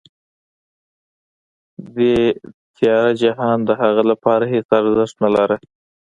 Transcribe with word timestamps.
دې 1.95 2.13
تیاره 2.75 3.11
جهان 3.21 3.57
د 3.65 3.69
هغه 3.81 4.03
لپاره 4.11 4.43
هېڅ 4.53 4.67
ارزښت 4.79 5.15
نه 5.23 5.29
درلود 5.35 5.61